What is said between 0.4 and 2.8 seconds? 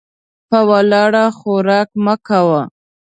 په ولاړه خوراک مه کوه.